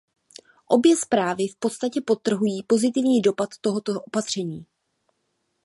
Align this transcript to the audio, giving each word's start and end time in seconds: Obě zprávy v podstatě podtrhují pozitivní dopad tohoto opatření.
Obě 0.67 0.95
zprávy 0.97 1.47
v 1.47 1.55
podstatě 1.55 2.01
podtrhují 2.01 2.63
pozitivní 2.63 3.21
dopad 3.21 3.49
tohoto 3.61 4.01
opatření. 4.01 4.65